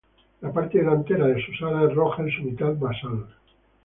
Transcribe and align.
La 0.41 0.49
parte 0.51 0.79
delantera 0.79 1.27
de 1.27 1.39
sus 1.45 1.61
alas 1.61 1.91
es 1.91 1.95
roja 1.95 2.23
en 2.23 2.31
su 2.31 2.41
mitad 2.41 2.73
basal. 2.75 3.27